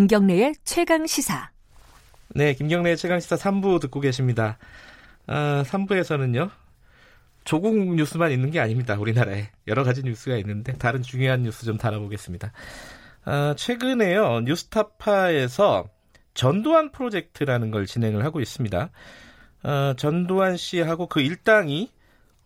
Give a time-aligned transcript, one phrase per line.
[0.00, 1.50] 김경래의 최강 시사.
[2.30, 4.56] 네, 김경래의 최강 시사 3부 듣고 계십니다.
[5.26, 6.48] 아, 3부에서는요.
[7.44, 8.96] 조국 뉴스만 있는 게 아닙니다.
[8.98, 12.50] 우리나라에 여러 가지 뉴스가 있는데 다른 중요한 뉴스 좀 다뤄보겠습니다.
[13.26, 15.90] 아, 최근에요 뉴스타파에서
[16.32, 18.90] 전두환 프로젝트라는 걸 진행을 하고 있습니다.
[19.64, 21.90] 어, 전두환 씨하고 그 일당이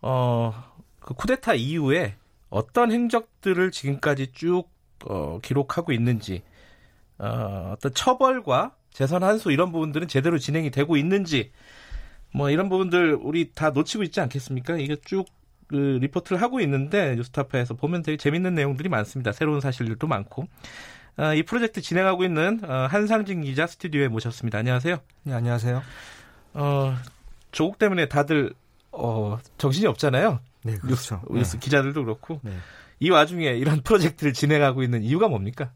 [0.01, 0.53] 어,
[0.99, 2.15] 그 쿠데타 이후에
[2.49, 4.65] 어떤 행적들을 지금까지 쭉
[5.05, 6.43] 어, 기록하고 있는지
[7.17, 11.51] 어, 어떤 처벌과 재산 환수 이런 부분들은 제대로 진행이 되고 있는지
[12.33, 14.77] 뭐 이런 부분들 우리 다 놓치고 있지 않겠습니까?
[14.77, 15.27] 이게 쭉
[15.67, 19.31] 그 리포트를 하고 있는데 뉴스타파에서 보면 되게 재밌는 내용들이 많습니다.
[19.31, 20.47] 새로운 사실들도 많고.
[21.17, 24.59] 아, 이 프로젝트 진행하고 있는 어, 한상진 기자 스튜디오에 모셨습니다.
[24.59, 24.97] 안녕하세요.
[25.23, 25.81] 네, 안녕하세요.
[26.55, 26.95] 어,
[27.51, 28.53] 조국 때문에 다들
[28.91, 30.39] 어, 정신이 없잖아요.
[30.63, 31.21] 네, 그렇죠.
[31.29, 31.59] 뉴스, 뉴스 네.
[31.59, 32.39] 기자들도 그렇고.
[32.43, 32.51] 네.
[32.99, 35.71] 이 와중에 이런 프로젝트를 진행하고 있는 이유가 뭡니까?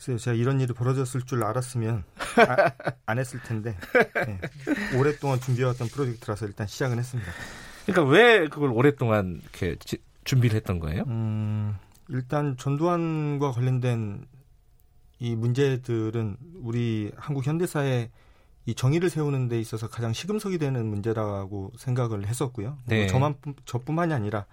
[0.00, 2.04] 글쎄요, 제가 이런 일이 벌어졌을 줄 알았으면
[2.38, 2.72] 아,
[3.04, 3.76] 안 했을 텐데
[4.14, 4.40] 네.
[4.98, 7.30] 오랫동안 준비해왔던 프로젝트라서 일단 시작은 했습니다.
[7.84, 11.04] 그러니까 왜 그걸 오랫동안 이렇게 지, 준비를 했던 거예요?
[11.06, 11.76] 음,
[12.08, 14.24] 일단 전두환과 관련된
[15.18, 18.08] 이 문제들은 우리 한국 현대사에
[18.64, 22.78] 이 정의를 세우는 데 있어서 가장 시금석이 되는 문제라고 생각을 했었고요.
[22.86, 23.00] 네.
[23.00, 23.34] 뭐 저만
[23.66, 24.46] 저뿐만이 아니라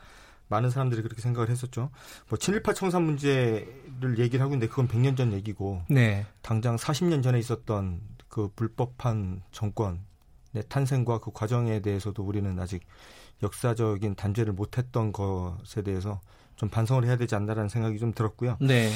[0.50, 1.90] 많은 사람들이 그렇게 생각을 했었죠.
[2.30, 6.26] 뭐 친일파 청산 문제를 얘기를 하고 있는데 그건 100년 전 얘기고 네.
[6.42, 10.00] 당장 40년 전에 있었던 그 불법한 정권의
[10.70, 12.84] 탄생과 그 과정에 대해서도 우리는 아직
[13.44, 16.22] 역사적인 단죄를 못했던 것에 대해서
[16.56, 18.58] 좀 반성을 해야 되지 않나라는 생각이 좀 들었고요.
[18.60, 18.92] 네.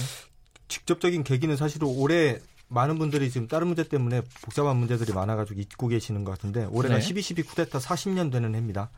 [0.68, 2.40] 직접적인 계기는 사실 올해
[2.72, 7.02] 많은 분들이 지금 다른 문제 때문에 복잡한 문제들이 많아가지고 잊고 계시는 것 같은데 올해가 네.
[7.02, 8.90] 12.12 쿠데타 40년 되는 해입니다.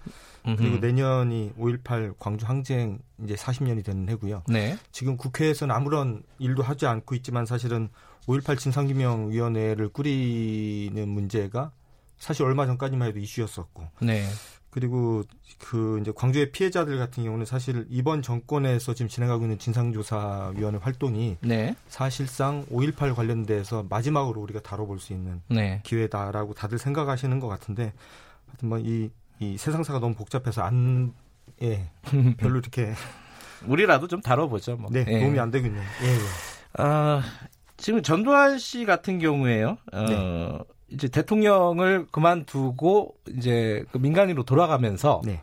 [0.45, 0.57] 음흠.
[0.57, 4.43] 그리고 내년이 5.18 광주 항쟁 이제 40년이 되는 해고요.
[4.47, 4.77] 네.
[4.91, 7.89] 지금 국회에서는 아무런 일도 하지 않고 있지만 사실은
[8.27, 11.71] 5.18 진상규명위원회를 꾸리는 문제가
[12.19, 14.27] 사실 얼마 전까지만 해도 이슈였었고 네.
[14.73, 15.23] 그리고
[15.59, 21.75] 그 이제 광주의 피해자들 같은 경우는 사실 이번 정권에서 지금 진행하고 있는 진상조사위원회 활동이 네.
[21.87, 25.79] 사실상 5.18 관련돼서 마지막으로 우리가 다뤄볼 수 있는 네.
[25.83, 27.93] 기회다라고 다들 생각하시는 것 같은데
[28.47, 31.13] 하여튼 뭐이 이 세상사가 너무 복잡해서 안
[31.61, 31.91] 예,
[32.37, 32.93] 별로 이렇게
[33.67, 34.77] 우리라도 좀 다뤄보죠.
[34.77, 34.89] 뭐.
[34.91, 35.19] 네, 예.
[35.19, 35.83] 도움이 안 되고 있네요.
[36.03, 36.83] 예, 예.
[36.83, 37.21] 아,
[37.77, 39.77] 지금 전두환 씨 같은 경우에요.
[39.91, 40.59] 어, 네.
[40.93, 45.41] 이제 대통령을 그만두고 이제 그 민간인으로 돌아가면서 네.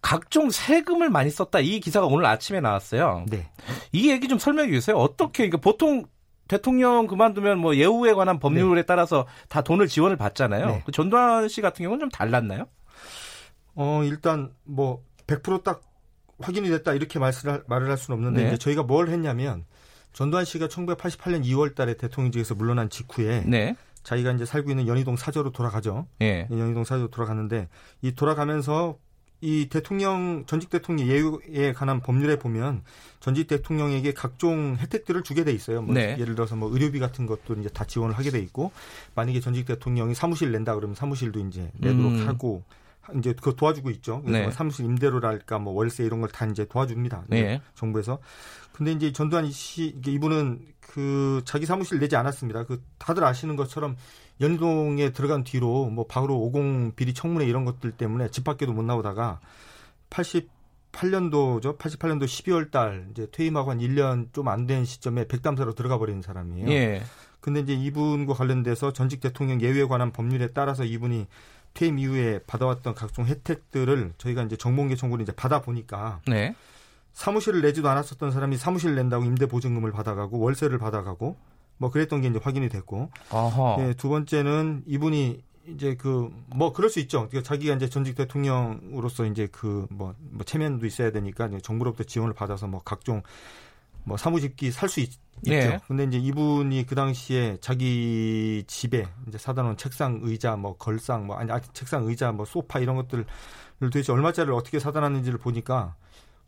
[0.00, 1.60] 각종 세금을 많이 썼다.
[1.60, 3.24] 이 기사가 오늘 아침에 나왔어요.
[3.28, 3.50] 네.
[3.92, 4.96] 이 얘기 좀 설명해 주세요.
[4.96, 6.04] 어떻게 이게 보통
[6.48, 10.66] 대통령 그만두면 뭐 예우에 관한 법률에 따라서 다 돈을 지원을 받잖아요.
[10.66, 10.82] 네.
[10.86, 12.66] 그 전두환 씨 같은 경우는 좀 달랐나요?
[13.74, 15.82] 어, 일단 뭐 100%딱
[16.38, 18.48] 확인이 됐다 이렇게 말을, 말을 할 수는 없는데 네.
[18.48, 19.64] 이제 저희가 뭘 했냐면
[20.12, 23.74] 전두환 씨가 1988년 2월 달에 대통령직에서 물러난 직후에 네.
[24.06, 26.06] 자기가 이제 살고 있는 연희동 사저로 돌아가죠.
[26.22, 26.46] 예.
[26.48, 27.68] 연희동 사저로 돌아갔는데
[28.02, 28.98] 이 돌아가면서
[29.40, 32.84] 이 대통령 전직 대통령 예우에 관한 법률에 보면
[33.18, 35.82] 전직 대통령에게 각종 혜택들을 주게 돼 있어요.
[35.82, 36.16] 뭐 네.
[36.20, 38.70] 예를 들어서 뭐 의료비 같은 것도 이제 다 지원을 하게 돼 있고
[39.16, 42.28] 만약에 전직 대통령이 사무실 낸다 그러면 사무실도 이제 내도록 음.
[42.28, 42.62] 하고
[43.18, 44.22] 이제 그거 도와주고 있죠.
[44.24, 44.42] 네.
[44.42, 47.24] 뭐 사무실 임대료랄까 뭐 월세 이런 걸 다 이제 도와줍니다.
[47.28, 47.60] 네.
[47.74, 48.18] 정부에서.
[48.72, 52.64] 근데 이제 전두환 씨 이분은 그 자기 사무실 내지 않았습니다.
[52.64, 53.96] 그 다들 아시는 것처럼
[54.40, 59.40] 연동에 들어간 뒤로 뭐 바로 50 비리 청문회 이런 것들 때문에 집 밖에도 못 나오다가
[60.10, 61.78] 88년도죠.
[61.78, 66.68] 88년도 12월 달 이제 퇴임하고 한 1년 좀 안 된 시점에 백담사로 들어가 버린 사람이에요.
[66.68, 67.02] 예.
[67.40, 71.26] 근데 이제 이분과 관련돼서 전직 대통령 예외에 관한 법률에 따라서 이분이
[71.76, 76.54] 퇴임 이후에 받아왔던 각종 혜택들을 저희가 이제 정보공개 청구를 이제 받아 보니까 네.
[77.12, 81.36] 사무실을 내지도 않았었던 사람이 사무실 낸다고 임대 보증금을 받아가고 월세를 받아가고
[81.78, 83.10] 뭐 그랬던 게 이제 확인이 됐고.
[83.80, 87.28] 예, 두 번째는 이분이 이제 그 뭐 그럴 수 있죠.
[87.28, 92.80] 그러니까 자기가 이제 전직 대통령으로서 이제 그뭐 뭐 체면도 있어야 되니까 정부로부터 지원을 받아서 뭐
[92.84, 93.22] 각종
[94.06, 95.18] 뭐 사무집기 살 수 있죠.
[95.48, 95.78] 예.
[95.86, 101.36] 근데 이제 이분이 그 당시에 자기 집에 이제 사다 놓은 책상, 의자, 뭐 걸상, 뭐
[101.36, 103.26] 아니 아, 책상, 의자, 뭐 소파 이런 것들을
[103.80, 105.94] 도대체 얼마짜리를 어떻게 사다 놨는지를 보니까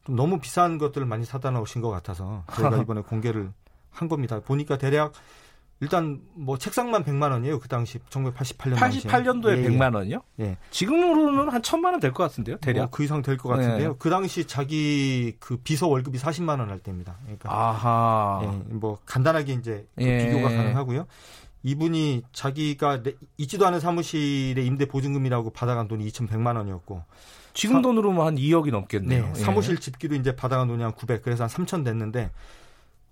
[0.05, 3.53] 좀 너무 비싼 것들을 많이 사다 놓으신 것 같아서 저희가 이번에 공개를
[3.91, 4.41] 한 겁니다.
[4.41, 5.13] 보니까 대략
[5.81, 7.61] 일단 뭐 책상만 100만 원이에요.
[7.61, 9.03] 그 당시 1988년 당시에.
[9.11, 9.69] 88년도에 예, 예.
[9.69, 10.21] 100만 원이요?
[10.41, 10.57] 예.
[10.71, 12.81] 지금으로는 한 1000만 원 될 것 같은데요, 대략.
[12.87, 13.97] 뭐 그 이상 될 것 같은데요.
[13.99, 17.17] 그 당시 자기 그 비서 월급이 40만 원 할 때입니다.
[17.23, 18.41] 그러니까 아하.
[18.43, 20.27] 예, 뭐 간단하게 이제 그 예.
[20.27, 21.07] 비교가 가능하고요.
[21.63, 27.03] 이분이 자기가 내- 있지도 않은 사무실의 임대 보증금이라고 받아간 돈이 2,100만 원이었고,
[27.55, 29.25] 지금 사- 돈으로면 한 2억이 넘겠네요.
[29.25, 29.35] 네, 예.
[29.35, 32.31] 사무실 집기도 이제 받아간 돈이 한 900, 그래서 한 3,000 됐는데,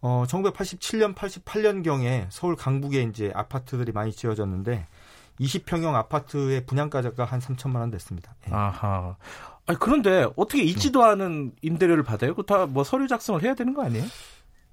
[0.06, 4.86] 어, 1987년, 88년 경에 서울 강북에 이제 아파트들이 많이 지어졌는데
[5.40, 8.36] 20평형 아파트의 분양가가 한 3천만 원 됐습니다.
[8.48, 8.54] 예.
[8.54, 9.16] 아하.
[9.66, 12.36] 아니, 그런데 어떻게 있지도 않은 임대료를 받아요?
[12.36, 14.04] 그 다 뭐 서류 작성을 해야 되는 거 아니에요?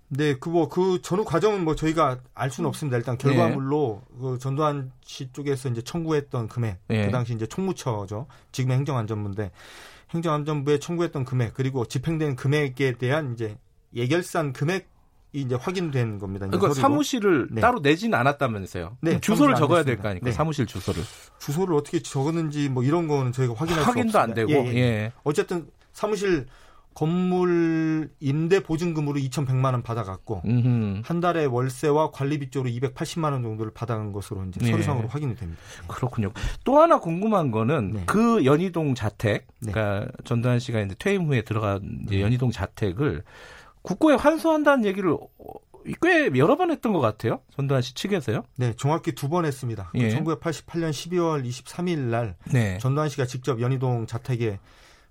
[0.10, 2.98] 네, 그 뭐 그 전후 과정은 뭐 저희가 알 수는 없습니다.
[2.98, 4.18] 일단 결과물로 네.
[4.22, 7.08] 그 전두환 씨 쪽에서 이제 청구했던 금액, 네.
[7.08, 8.28] 그 당시 이제 총무처죠.
[8.52, 9.50] 지금의 행정안전부인데
[10.12, 13.58] 행정안전부에 청구했던 금액 그리고 집행된 금액에 대한 이제
[13.96, 14.93] 예결산 금액
[15.34, 16.46] 이 이제 확인된 겁니다.
[16.46, 16.82] 그러니까 서류로.
[16.82, 17.62] 사무실을 네.
[17.62, 18.98] 따로 내지는 않았다면서요.
[19.02, 20.26] 네, 주소를 적어야 될 거 아닙니까?
[20.28, 20.32] 네.
[20.32, 21.02] 사무실 주소를.
[21.40, 24.22] 주소를 어떻게 적었는지 뭐 이런 거는 저희가 확인할 확인도 수 없습니다.
[24.22, 24.52] 안 되고.
[24.52, 24.78] 예, 예.
[24.80, 25.12] 예.
[25.24, 26.46] 어쨌든 사무실
[26.94, 31.02] 건물 임대 보증금으로 2,100만 원 받아갔고 음흠.
[31.04, 34.70] 한 달에 월세와 관리비 쪽으로 280만 원 정도를 받아간 것으로 이제 네.
[34.72, 35.60] 서류상으로 확인이 됩니다.
[35.88, 36.32] 그렇군요.
[36.64, 38.04] 또 하나 궁금한 거는 네.
[38.06, 39.72] 그 연희동 자택, 네.
[39.72, 43.24] 그러니까 전두환 씨가 이제 퇴임 후에 들어간 이제 연희동 자택을
[43.84, 45.16] 국고에 환수한다는 얘기를
[46.02, 47.42] 꽤 여러 번 했던 것 같아요.
[47.56, 48.44] 전두환 씨 측에서요.
[48.56, 49.92] 네, 정확히 두 번 했습니다.
[49.96, 50.10] 예.
[50.10, 52.78] 1988년 12월 23일 날 네.
[52.80, 54.60] 전두환 씨가 직접 연희동 자택에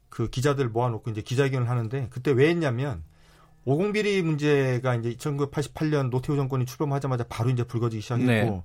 [0.08, 3.02] 그 기자들 모아놓고 이제 기자회견을 하는데 그때 왜 했냐면
[3.64, 8.62] 오공비리 문제가 이제 1988년 노태우 정권이 출범하자마자 바로 이제 불거지기 시작했고 네.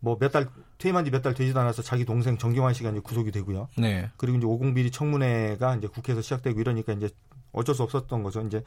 [0.00, 0.48] 뭐몇 달
[0.78, 3.68] 퇴임한 지 몇 달 되지도 않아서 자기 동생 정경환 씨가 이제 구속이 되고요.
[3.76, 4.08] 네.
[4.16, 7.10] 그리고 이제 오공비리 청문회가 이제 국회에서 시작되고 이러니까 이제
[7.52, 8.40] 어쩔 수 없었던 거죠.
[8.40, 8.62] 이제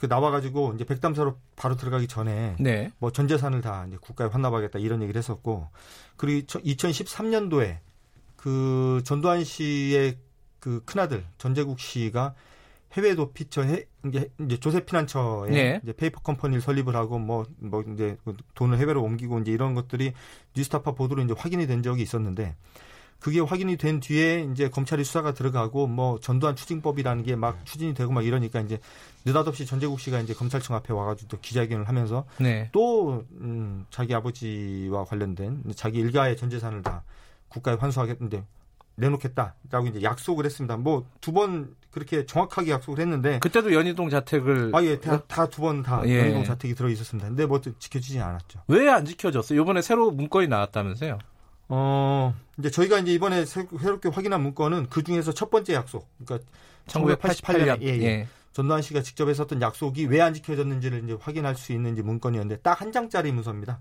[0.00, 2.90] 그 나와가지고 이제 백담사로 바로 들어가기 전에 네.
[2.98, 5.68] 뭐전 재산을 다 이제 국가에 환납하겠다 이런 얘기를 했었고
[6.16, 7.78] 그리고 2013년도에
[8.36, 10.16] 그 전두환 씨의
[10.58, 12.34] 그 큰아들 전재국 씨가
[12.94, 15.80] 해외 도피처 해, 이제, 이제 조세 피난처에 네.
[15.82, 18.16] 이제 페이퍼 컴퍼니를 설립을 하고 뭐뭐 뭐 이제
[18.54, 20.14] 돈을 해외로 옮기고 이제 이런 것들이
[20.56, 22.56] 뉴스타파 보도로 이제 확인이 된 적이 있었는데
[23.20, 28.12] 그게 확인이 된 뒤에 이제 검찰이 수사가 들어가고 뭐 전두환 추징법이라는 게 막 추진이 되고
[28.12, 28.78] 막 이러니까 이제
[29.24, 32.70] 느닷없이 전재국 씨가 이제 검찰청 앞에 와가지고 또 기자회견을 하면서 네.
[32.72, 37.02] 또 음, 자기 아버지와 관련된 자기 일가의 전 재산을 다
[37.48, 38.42] 국가에 환수하겠는데
[38.96, 40.76] 내놓겠다라고 이제 약속을 했습니다.
[40.76, 46.02] 뭐 두 번 그렇게 정확하게 약속을 했는데 그때도 연희동 자택을 아 예 다 두 번다
[46.02, 46.20] 다 예.
[46.20, 47.28] 연희동 자택이 들어 있었습니다.
[47.28, 48.60] 근데 뭐 지켜지지 않았죠.
[48.68, 49.60] 왜 안 지켜졌어요?
[49.60, 51.18] 이번에 새로 문건이 나왔다면서요?
[51.72, 56.46] 어 이제 저희가 이제 이번에 새롭게 확인한 문건은 그 중에서 첫 번째 약속, 그러니까
[56.88, 58.02] 1988년 예, 예.
[58.02, 58.28] 예.
[58.52, 62.90] 전두환 씨가 직접 했었던 약속이 왜 안 지켜졌는지를 이제 확인할 수 있는지 문건이었는데 딱 한
[62.92, 63.78] 장짜리 문서입니다.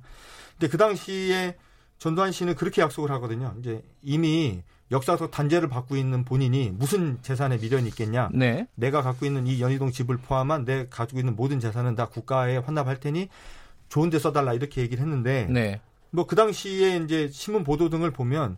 [0.59, 1.55] 근데 그 당시에
[1.97, 3.55] 전두환 씨는 그렇게 약속을 하거든요.
[3.59, 8.29] 이제 이미 역사적 단죄를 받고 있는 본인이 무슨 재산에 미련이 있겠냐?
[8.33, 8.67] 네.
[8.75, 12.99] 내가 갖고 있는 이 연희동 집을 포함한 내 가지고 있는 모든 재산은 다 국가에 환납할
[12.99, 13.29] 테니
[13.89, 15.81] 좋은 데 써달라 이렇게 얘기를 했는데 네.
[16.11, 18.57] 뭐 그 당시에 이제 신문 보도 등을 보면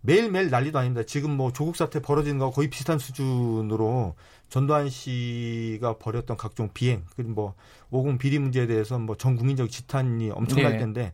[0.00, 1.04] 매일매일 난리도 아닙니다.
[1.06, 4.14] 지금 뭐 조국 사태 벌어지는 거 거의 비슷한 수준으로
[4.48, 7.54] 전두환 씨가 벌였던 각종 비행 그리고 뭐
[7.90, 10.78] 오공 비리 문제에 대해서 뭐 전 국민적 지탄이 엄청날 네.
[10.78, 11.12] 텐데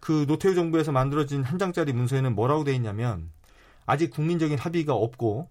[0.00, 3.30] 그 노태우 정부에서 만들어진 한 장짜리 문서에는 뭐라고 돼 있냐면
[3.86, 5.48] 아직 국민적인 합의가 없고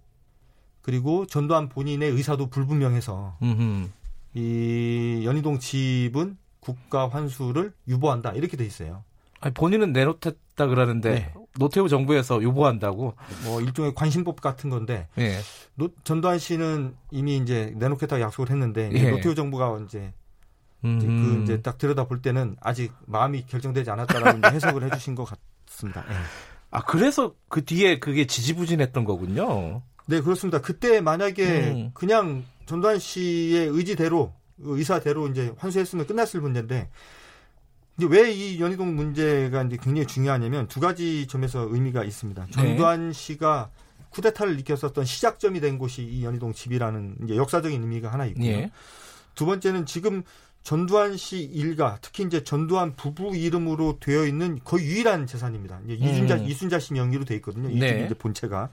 [0.82, 3.88] 그리고 전두환 본인의 의사도 불분명해서 음흠.
[4.34, 9.04] 이 연희동 집은 국가 환수를 유보한다 이렇게 돼 있어요.
[9.40, 11.34] 아니, 본인은 내놓겠다 그러는데 네.
[11.58, 13.14] 노태우 정부에서 유보한다고?
[13.44, 15.38] 뭐 일종의 관심법 같은 건데 네.
[15.74, 19.10] 노, 전두환 씨는 이미 이제 내놓겠다고 약속을 했는데 네.
[19.10, 20.12] 노태우 정부가 이제
[20.82, 25.28] 이제 그 이제 딱 들여다 볼 때는 아직 마음이 결정되지 않았다라는 해석을 해주신 것
[25.66, 26.04] 같습니다.
[26.08, 26.14] 네.
[26.70, 29.82] 아, 그래서 그 뒤에 그게 지지부진했던 거군요.
[30.06, 30.60] 네, 그렇습니다.
[30.60, 31.90] 그때 만약에 음.
[31.94, 36.88] 그냥 전두환 씨의 의지대로, 의사대로 이제 환수했으면 끝났을 문제인데,
[38.00, 42.46] 이제 왜 이 연희동 문제가 이제 굉장히 중요하냐면 두 가지 점에서 의미가 있습니다.
[42.46, 42.50] 네.
[42.50, 43.70] 전두환 씨가
[44.08, 48.44] 쿠데타를 일으켰었던 시작점이 된 곳이 이 연희동 집이라는 이제 역사적인 의미가 하나 있고요.
[48.44, 48.70] 네.
[49.34, 50.22] 두 번째는 지금
[50.62, 55.80] 전두환 씨 일가 특히 이제 전두환 부부 이름으로 되어 있는 거의 유일한 재산입니다.
[55.86, 56.44] 이제 이순자 음.
[56.48, 57.68] 이순자 씨 명의로 돼 있거든요.
[57.68, 58.04] 이 네.
[58.06, 58.70] 이제 본체가.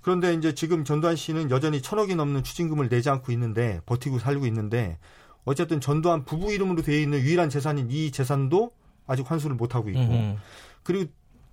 [0.00, 4.98] 그런데 이제 지금 전두환 씨는 여전히 천억이 넘는 추징금을 내지 않고 있는데 버티고 살고 있는데
[5.44, 8.70] 어쨌든 전두환 부부 이름으로 되어 있는 유일한 재산인 이 재산도
[9.06, 10.36] 아직 환수를 못 하고 있고 음.
[10.82, 11.10] 그리고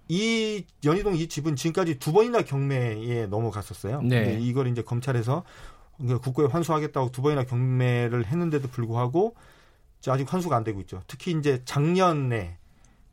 [0.07, 4.01] 이 연희동 이 집은 지금까지 두 번이나 경매에 넘어갔었어요.
[4.01, 4.37] 네.
[4.41, 5.43] 이걸 이제 검찰에서
[6.21, 9.35] 국고에 환수하겠다고 두 번이나 경매를 했는데도 불구하고
[10.07, 11.03] 아직 환수가 안 되고 있죠.
[11.07, 12.57] 특히 이제 작년에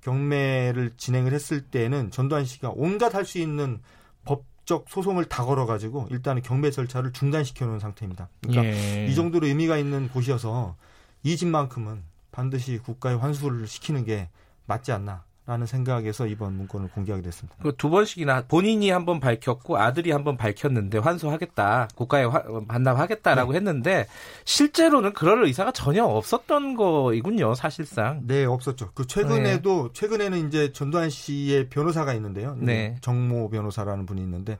[0.02, 3.80] 경매를 진행을 했을 때는 전두환 씨가 온갖 할 수 있는
[4.24, 8.28] 법 적 소송을 다 걸어가지고 일단은 경매 절차를 중단시켜 놓은 상태입니다.
[8.42, 9.06] 그러니까 예.
[9.06, 10.76] 이 정도로 의미가 있는 곳이어서
[11.22, 14.28] 이 집만큼은 반드시 국가에 환수를 시키는 게
[14.66, 15.24] 맞지 않나.
[15.46, 17.56] 라는 생각에서 이번 문건을 공개하게 됐습니다.
[17.62, 23.58] 그두 번씩이나 본인이 한 번 밝혔고 아들이 한 번 밝혔는데 환수하겠다 국가에 화, 반납하겠다라고 네.
[23.58, 24.06] 했는데
[24.44, 28.22] 실제로는 그럴 의사가 전혀 없었던 거이군요 사실상.
[28.26, 28.90] 네 없었죠.
[28.94, 29.90] 그 최근에도 네.
[29.92, 32.56] 최근에는 이제 전두환 씨의 변호사가 있는데요.
[32.58, 32.96] 네.
[33.00, 34.58] 정모 변호사라는 분이 있는데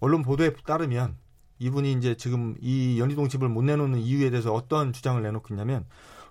[0.00, 1.14] 언론 보도에 따르면
[1.60, 5.84] 이분이 이제 지금 이 연희동 집을 못 내놓는 이유에 대해서 어떤 주장을 내놓고 있냐면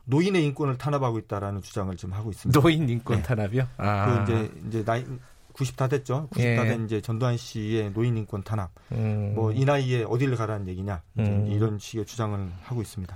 [0.05, 2.59] 노인의 인권을 탄압하고 있다라는 주장을 지금 하고 있습니다.
[2.59, 3.23] 노인 인권 네.
[3.23, 3.67] 탄압이요?
[3.77, 4.25] 아.
[4.25, 5.05] 그 이제 이제 나이
[5.53, 6.27] 90다 됐죠.
[6.31, 6.69] 90다 예.
[6.69, 8.71] 된 이제 전두환 씨의 노인 인권 탄압.
[8.91, 9.33] 음.
[9.35, 11.01] 뭐이 나이에 어디를 가라는 얘기냐.
[11.19, 11.47] 음.
[11.49, 13.15] 이런 식의 주장을 하고 있습니다.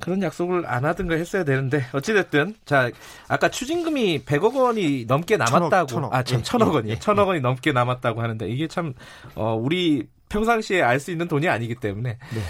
[0.00, 2.90] 그런 약속을 안 하든가 했어야 되는데 어찌됐든 자
[3.26, 6.14] 아까 추징금이 100억 원이 넘게 남았다고 천억, 천억.
[6.14, 8.92] 아 천, 예, 천억 원이 예, 천억 원이 넘게 남았다고 하는데 이게 참
[9.34, 12.40] 어, 우리 평상시에 알 수 있는 돈이 아니기 때문에 네.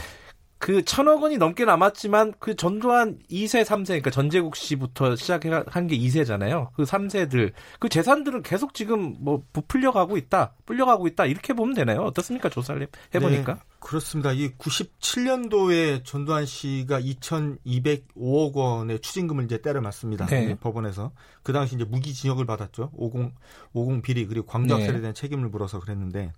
[0.69, 6.75] 그 천억 원이 넘게 남았지만 그 전두환 2세, 3세, 그러니까 전재국 씨부터 시작한 게 2세잖아요.
[6.75, 11.75] 그 3세들, 그 재산들은 계속 지금 뭐 부풀려 가고 있다, 불려 가고 있다, 이렇게 보면
[11.75, 12.03] 되나요?
[12.03, 12.51] 어떻습니까?
[12.51, 13.55] 조사를 해보니까.
[13.55, 14.33] 네, 그렇습니다.
[14.33, 20.27] 이 97년도에 전두환 씨가 2,205억 원의 추징금을 이제 때려 맞습니다.
[20.27, 20.55] 네.
[20.55, 21.13] 법원에서.
[21.43, 22.91] 그 당시 이제 무기징역을 받았죠.
[22.93, 23.31] 50,
[23.73, 25.01] 50 비리, 그리고 광주 학살에 네.
[25.01, 26.35] 대한 책임을 물어서 그랬는데,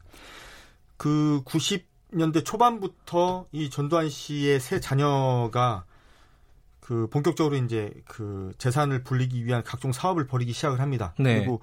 [0.96, 5.84] 그 90 년대 초반부터 이 전두환 씨의 세 자녀가
[6.80, 11.14] 그 본격적으로 이제 그 재산을 불리기 위한 각종 사업을 벌이기 시작을 합니다.
[11.18, 11.36] 네.
[11.36, 11.60] 그리고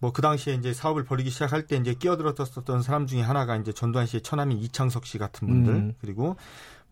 [0.00, 4.06] 뭐 그 당시에 이제 사업을 벌이기 시작할 때 이제 끼어들었었던 사람 중에 하나가 이제 전두환
[4.06, 5.94] 씨의 처남인 이창석 씨 같은 분들 음.
[6.00, 6.36] 그리고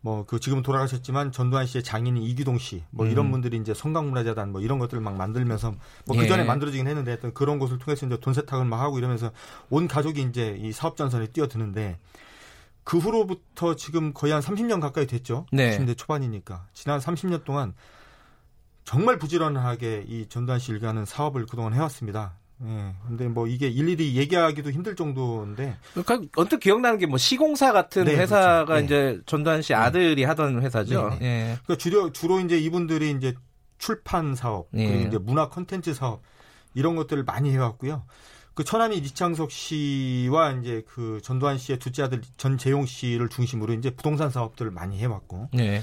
[0.00, 3.10] 뭐 그 지금 돌아가셨지만 전두환 씨의 장인인 이규동 씨, 뭐 음.
[3.10, 5.74] 이런 분들이 이제 성강문화재단 뭐 이런 것들을 막 만들면서
[6.06, 6.46] 뭐그 전에 예.
[6.46, 9.32] 만들어지긴 했는데 하여튼 그런 곳을 통해서 이제 돈 세탁을 막 하고 이러면서
[9.70, 11.98] 온 가족이 이제 이 사업 전선에 뛰어드는데
[12.88, 15.44] 그 후로부터 지금 거의 한 30년 가까이 됐죠.
[15.52, 15.76] 네.
[15.78, 17.74] 90대 초반이니까 지난 30년 동안
[18.86, 22.38] 정말 부지런하게 이 전두환 씨 일가는 사업을 그동안 해왔습니다.
[22.64, 22.94] 예.
[23.06, 25.76] 근데 뭐 이게 일일이 얘기하기도 힘들 정도인데.
[25.92, 28.80] 그러니까 언뜻 기억나는 게 뭐 시공사 같은 네, 회사가 그렇죠.
[28.80, 28.84] 네.
[28.86, 29.78] 이제 전두환 씨 네.
[29.78, 31.10] 아들이 하던 회사죠.
[31.10, 31.18] 네.
[31.18, 31.26] 네.
[31.26, 31.58] 예.
[31.64, 33.34] 그러니까 주로 주로 이제 이분들이 이제
[33.76, 34.86] 출판 사업 예.
[34.86, 36.22] 그리고 이제 문화 콘텐츠 사업
[36.72, 38.06] 이런 것들을 많이 해왔고요.
[38.58, 44.30] 그 처남이 이창석 씨와 이제 그 전두환 씨의 둘째 아들 전재용 씨를 중심으로 이제 부동산
[44.30, 45.50] 사업들을 많이 해왔고.
[45.52, 45.80] 네.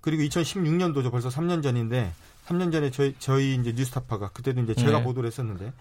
[0.00, 1.12] 그리고 2016년도죠.
[1.12, 2.12] 벌써 3년 전인데
[2.48, 5.04] 3년 전에 저희 저희 이제 뉴스타파가 그때도 이제 제가 네.
[5.04, 5.72] 보도를 했었는데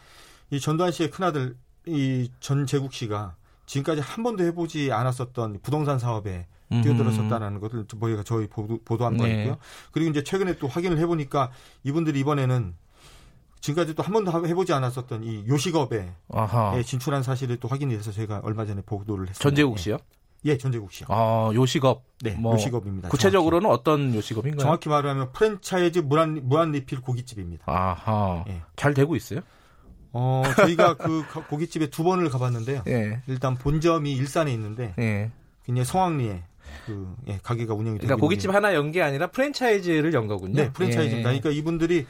[0.52, 1.56] 이 전두환 씨의 큰아들
[1.88, 3.36] 이 전재국 씨가
[3.66, 9.20] 지금까지 한 번도 해보지 않았었던 부동산 사업에 뛰어들었었다는 것을 저희가 저희 보도, 보도한 네.
[9.20, 9.58] 바 있고요.
[9.92, 11.50] 그리고 이제 최근에 또 확인을 해보니까
[11.84, 12.76] 이분들이 이번에는
[13.62, 16.80] 지금까지 또 한 번도 해보지 않았었던 이 요식업에 아하.
[16.84, 19.42] 진출한 사실을 또 확인이 돼서 저희가 얼마 전에 보도를 했습니다.
[19.42, 19.98] 전재국 씨요?
[20.46, 21.08] 예, 전재국 씨요.
[21.10, 22.04] 아, 요식업.
[22.22, 23.10] 네, 뭐 요식업입니다.
[23.10, 23.80] 구체적으로는 정확히.
[23.82, 24.62] 어떤 요식업인가요?
[24.62, 27.64] 정확히 말하면 프랜차이즈 무한, 무한 리필 고깃집입니다.
[27.66, 28.46] 아하.
[28.48, 28.62] 예.
[28.76, 29.40] 잘 되고 있어요?
[30.12, 32.84] 어, 저희가 그 고깃집에 두 번을 가봤는데요.
[32.88, 33.22] 예.
[33.26, 35.32] 일단 본점이 일산에 있는데, 예.
[35.66, 36.44] 굉장히 성황리에
[36.86, 40.54] 그 예, 가게가 운영이 되고 그러니까 고깃집 하나 연 게 아니라 프랜차이즈를 연 거군요.
[40.56, 41.34] 네, 프랜차이즈입니다.
[41.34, 41.40] 예.
[41.40, 42.06] 그러니까 이분들이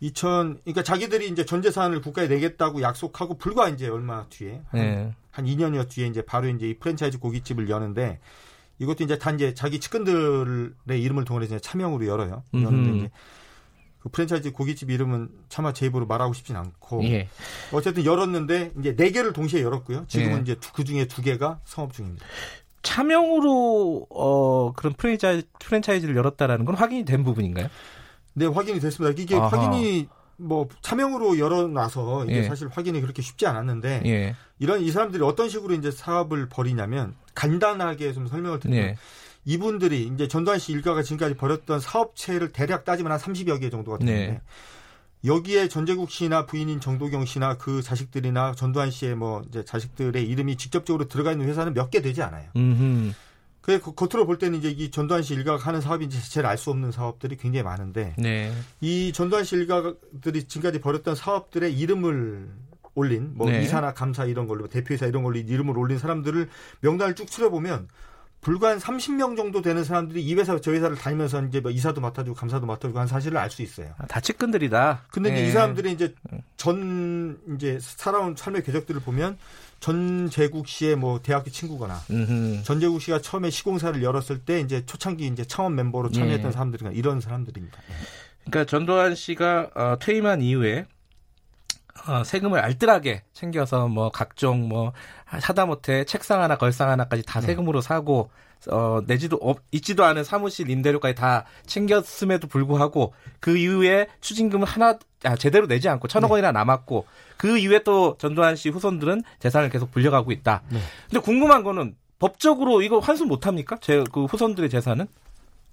[0.00, 5.14] 2000 그러니까 자기들이 이제 전 재산을 국가에 내겠다고 약속하고 불과 이제 얼마 뒤에 한, 예.
[5.30, 8.20] 한 2년여 뒤에 이제 바로 이제 이 프랜차이즈 고깃집을 여는데
[8.78, 12.44] 이것도 이제 단 이제 자기 측근들의 이름을 통해서 이제 차명으로 열어요.
[12.54, 13.10] 여는데 이제
[13.98, 17.28] 그 프랜차이즈 고깃집 이름은 차마 제 입으로 말하고 싶진 않고 예.
[17.72, 20.04] 어쨌든 열었는데 이제 네 개를 동시에 열었고요.
[20.06, 20.42] 지금은 예.
[20.42, 22.24] 이제 그 중에 두 개가 성업 중입니다.
[22.82, 27.68] 차명으로 어 그런 프랜차이즈 프랜차이즈를 열었다라는 건 확인이 된 부분인가요?
[28.38, 29.20] 네, 확인이 됐습니다.
[29.20, 29.48] 이게 아하.
[29.48, 32.42] 확인이 뭐 차명으로 열어놔서 이게 예.
[32.44, 34.36] 사실 확인이 그렇게 쉽지 않았는데 예.
[34.60, 38.96] 이런 이 사람들이 어떤 식으로 이제 사업을 벌이냐면 간단하게 좀 설명을 드리면 예.
[39.44, 44.26] 이분들이 이제 전두환 씨 일가가 지금까지 벌였던 사업체를 대략 따지면 한 30여 개 정도가 되는데
[44.32, 44.40] 네.
[45.24, 51.08] 여기에 전재국 씨나 부인인 정도경 씨나 그 자식들이나 전두환 씨의 뭐 이제 자식들의 이름이 직접적으로
[51.08, 52.48] 들어가 있는 회사는 몇 개 되지 않아요.
[52.54, 53.12] 음흠.
[53.76, 56.90] 그 겉으로 볼 때는 이제 이 전두환 씨 일가가 하는 사업인지 제일 알 수 없는
[56.90, 58.50] 사업들이 굉장히 많은데 네.
[58.80, 62.48] 이 전두환 씨 일가들이 지금까지 벌였던 사업들의 이름을
[62.94, 63.62] 올린 뭐 네.
[63.62, 66.48] 이사나 감사 이런 걸로 대표이사 이런 걸로 이름을 올린 사람들을
[66.80, 67.88] 명단을 쭉 추려보면
[68.40, 72.34] 불과 한 30명 정도 되는 사람들이 이 회사 저 회사를 다니면서 이제 뭐 이사도 맡아주고
[72.36, 73.92] 감사도 맡아주고 한 사실을 알 수 있어요.
[73.98, 75.06] 아, 다 측근들이다.
[75.10, 75.46] 근데 네.
[75.46, 76.14] 이 사람들이 이제
[76.56, 79.38] 전 이제 살아온 삶의 궤적들을 보면
[79.80, 82.62] 전재국 씨의 뭐 대학교 친구거나 음흠.
[82.64, 86.52] 전재국 씨가 처음에 시공사를 열었을 때 이제 초창기 이제 창원 멤버로 참여했던 네.
[86.52, 87.78] 사람들이 이런 사람들입니다.
[88.44, 90.86] 그러니까 전두환 씨가 어, 퇴임한 이후에
[92.06, 94.92] 어, 세금을 알뜰하게 챙겨서 뭐 각종 뭐
[95.24, 97.46] 하다못해 책상 하나 걸상 하나까지 다 네.
[97.46, 98.30] 세금으로 사고
[98.70, 105.36] 어, 내지도 없, 있지도 않은 사무실 임대료까지 다 챙겼음에도 불구하고 그 이후에 추징금을 하나 아,
[105.36, 106.32] 제대로 내지 않고 천억 네.
[106.32, 110.62] 원이나 남았고 그 이후에 또 전두환 씨 후손들은 재산을 계속 불려가고 있다.
[110.70, 110.80] 네.
[111.08, 113.76] 근데 궁금한 거는 법적으로 이거 환수 못 합니까?
[113.80, 115.06] 제 그 후손들의 재산은?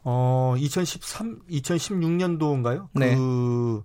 [0.03, 2.87] 어, 2013 2016년도인가요?
[2.93, 3.15] 네.
[3.15, 3.83] 그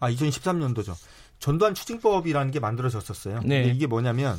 [0.00, 0.94] 아, 2013년도죠.
[1.38, 3.40] 전두환 추징법이라는 게 만들어졌었어요.
[3.44, 3.64] 네.
[3.64, 4.36] 이게 뭐냐면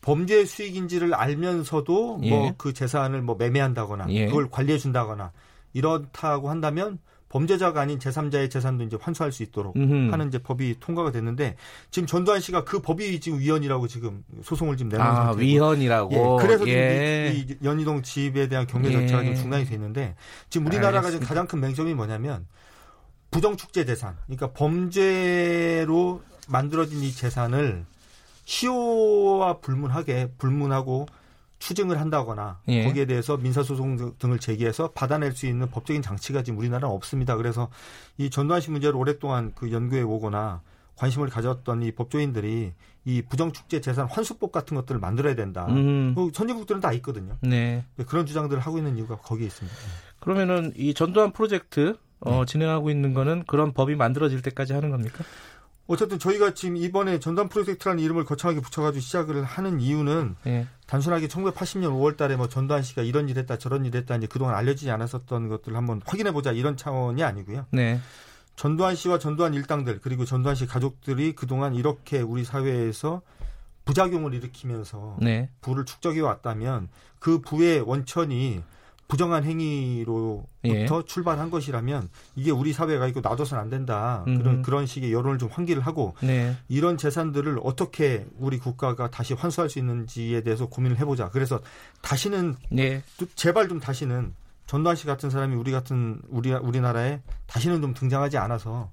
[0.00, 2.30] 범죄 수익인지를 알면서도 예.
[2.30, 4.26] 뭐그 재산을 뭐 매매한다거나 예.
[4.26, 5.32] 그걸 관리해 준다거나
[5.72, 10.10] 이렇다고 한다면 범죄자가 아닌 제3자의 재산도 이제 환수할 수 있도록 음흠.
[10.10, 11.56] 하는 이제 법이 통과가 됐는데
[11.90, 16.14] 지금 전두환 씨가 그 법이 지금 위헌이라고 지금 소송을 지금 내놓은 아, 상태고 위헌이라고.
[16.14, 17.34] 예, 그래서 예.
[17.34, 19.26] 이, 이 연희동 집에 대한 경매 절차가 예.
[19.26, 20.14] 좀 중단이 돼 있는데
[20.48, 22.46] 지금 우리나라가 지금 가장 큰 맹점이 뭐냐면
[23.30, 27.84] 부정축제 재산, 그러니까 범죄로 만들어진 이 재산을
[28.48, 31.06] 시효와 불문하게 불문하고
[31.58, 32.84] 추징을 한다거나 예.
[32.84, 37.36] 거기에 대해서 민사소송 등을 제기해서 받아낼 수 있는 법적인 장치가 지금 우리나라는 없습니다.
[37.36, 37.68] 그래서
[38.16, 40.62] 이 전두환 씨 문제를 오랫동안 그 연구해 오거나
[40.96, 42.72] 관심을 가졌던 이 법조인들이
[43.04, 45.66] 이 부정축제 재산 환수법 같은 것들을 만들어야 된다.
[45.68, 46.14] 음.
[46.14, 47.36] 그 선진국들은 다 있거든요.
[47.42, 47.84] 네.
[48.06, 49.76] 그런 주장들을 하고 있는 이유가 거기에 있습니다.
[50.20, 52.44] 그러면은 이 전두환 프로젝트 어, 네.
[52.46, 55.22] 진행하고 있는 거는 그런 법이 만들어질 때까지 하는 겁니까?
[55.88, 60.66] 어쨌든 저희가 지금 이번에 전담 프로젝트라는 이름을 거창하게 붙여가지고 시작을 하는 이유는 예.
[60.86, 64.90] 단순하게 1980년 5월달에 뭐 전두환 씨가 이런 일 했다 저런 일 했다 이제 그동안 알려지지
[64.90, 67.66] 않았었던 것들을 한번 확인해 보자 이런 차원이 아니고요.
[67.70, 68.00] 네.
[68.54, 73.22] 전두환 씨와 전두환 일당들 그리고 전두환 씨 가족들이 그동안 이렇게 우리 사회에서
[73.86, 75.48] 부작용을 일으키면서 네.
[75.62, 78.62] 부를 축적해 왔다면 그 부의 원천이
[79.08, 80.86] 부정한 행위로부터 예.
[81.06, 84.22] 출발한 것이라면 이게 우리 사회가 이거 놔둬서는 안 된다.
[84.26, 84.38] 음흠.
[84.38, 86.54] 그런 그런 식의 여론을 좀 환기를 하고 네.
[86.68, 91.30] 이런 재산들을 어떻게 우리 국가가 다시 환수할 수 있는지에 대해서 고민을 해보자.
[91.30, 91.58] 그래서
[92.02, 93.02] 다시는 네.
[93.34, 94.34] 제발 좀 다시는
[94.66, 98.90] 전두환 씨 같은 사람이 우리 같은 우리 우리나라에 다시는 좀 등장하지 않아서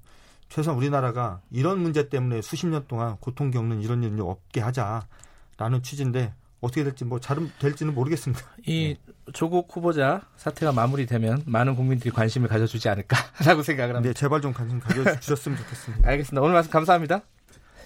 [0.48, 6.32] 최소한 우리나라가 이런 문제 때문에 수십 년 동안 고통 겪는 이런 일을 없게 하자라는 취지인데
[6.60, 8.42] 어떻게 될지 뭐 잘은 될지는 모르겠습니다.
[8.66, 9.12] 이 네.
[9.32, 14.12] 조국 후보자 사태가 마무리되면 많은 국민들이 관심을 가져주지 않을까라고 생각을 합니다.
[14.12, 16.08] 네, 제발 좀 관심 가져주셨으면 좋겠습니다.
[16.08, 16.42] 알겠습니다.
[16.42, 17.18] 오늘 말씀 감사합니다.
[17.18, 17.22] 네.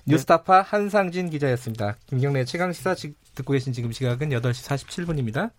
[0.06, 1.96] 뉴스타파 한상진 기자였습니다.
[2.06, 2.94] 김경래 최강 시사
[3.35, 5.50] 듣고 계신 지금 시각은 8시 47분입니다.